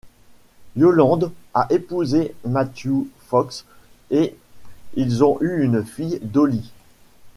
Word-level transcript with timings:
Yolande 0.77 1.31
a 1.53 1.67
épousé 1.69 2.33
Matthew 2.43 3.05
Fox 3.27 3.65
et 4.09 4.35
ils 4.95 5.23
ont 5.23 5.37
eu 5.41 5.63
une 5.63 5.85
fille, 5.85 6.17
Dolly. 6.23 6.71